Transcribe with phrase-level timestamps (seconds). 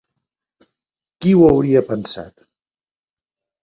[1.21, 2.37] Qui ho hauria pensat?